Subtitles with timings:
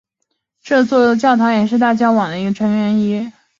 [0.63, 3.31] 这座教堂也是大教堂网的成员之一。